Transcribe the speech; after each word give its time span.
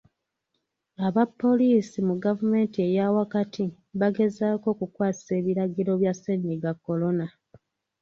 Aba 1.05 1.23
poliisi 1.41 1.97
mu 2.07 2.15
gavumenti 2.25 2.77
eyaawakati, 2.87 3.65
bagezaako 3.99 4.67
okukwasisa 4.73 5.31
ebiragiro 5.39 5.91
bya 6.01 6.13
Ssennyiga 6.15 6.71
Korona. 6.85 7.25